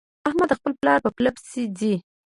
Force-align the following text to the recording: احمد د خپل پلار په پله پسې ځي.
احمد 0.27 0.47
د 0.49 0.53
خپل 0.59 0.71
پلار 0.81 0.99
په 1.05 1.09
پله 1.15 1.31
پسې 1.35 1.61
ځي. 1.77 1.93